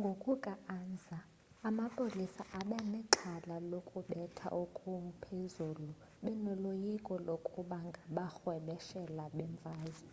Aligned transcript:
ngokuka-ansa 0.00 1.18
amapolisa 1.68 2.42
abenexhala 2.60 3.56
lokubetha 3.70 4.46
okuphezulu 4.62 5.88
benoloyiko 6.24 7.14
lokuba 7.26 7.78
bangarhwebeshela 8.16 9.24
bemfazwe 9.36 10.12